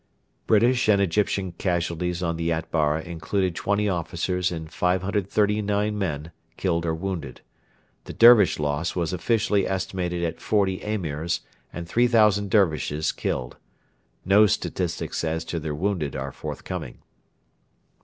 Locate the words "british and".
0.47-0.99